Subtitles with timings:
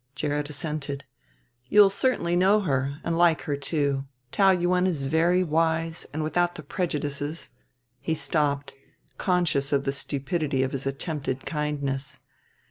[0.15, 1.03] Gerrit assented.
[1.69, 4.05] "You'll certainly know her, and like her, too.
[4.31, 7.51] Taou Yuen is very wise and without the prejudices"
[7.99, 8.73] he stopped,
[9.19, 12.19] conscious of the stupidity of his attempted kindness.